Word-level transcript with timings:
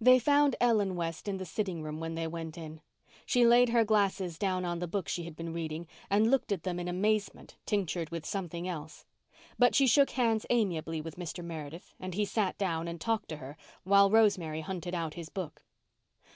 They 0.00 0.20
found 0.20 0.54
Ellen 0.60 0.94
West 0.94 1.26
in 1.26 1.38
the 1.38 1.44
sitting 1.44 1.82
room 1.82 1.98
when 1.98 2.14
they 2.14 2.28
went 2.28 2.56
in. 2.56 2.80
She 3.24 3.44
laid 3.44 3.70
her 3.70 3.82
glasses 3.84 4.38
down 4.38 4.64
on 4.64 4.78
the 4.78 4.86
book 4.86 5.08
she 5.08 5.24
had 5.24 5.34
been 5.34 5.52
reading 5.52 5.88
and 6.08 6.30
looked 6.30 6.52
at 6.52 6.62
them 6.62 6.78
in 6.78 6.86
amazement 6.86 7.56
tinctured 7.66 8.10
with 8.10 8.24
something 8.24 8.68
else. 8.68 9.06
But 9.58 9.74
she 9.74 9.88
shook 9.88 10.10
hands 10.10 10.46
amiably 10.50 11.00
with 11.00 11.16
Mr. 11.16 11.44
Meredith 11.44 11.94
and 11.98 12.14
he 12.14 12.24
sat 12.24 12.56
down 12.58 12.86
and 12.86 13.00
talked 13.00 13.28
to 13.30 13.38
her, 13.38 13.56
while 13.82 14.08
Rosemary 14.08 14.60
hunted 14.60 14.94
out 14.94 15.14
his 15.14 15.28
book. 15.30 15.60